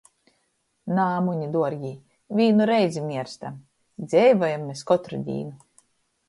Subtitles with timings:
[0.99, 1.91] Nā, muni duorgī,
[2.39, 3.61] vīnu reizi mierstam...
[4.07, 5.55] dzeivojam mes kotru dīnu!